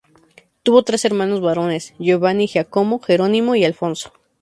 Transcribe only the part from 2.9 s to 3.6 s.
Geronimo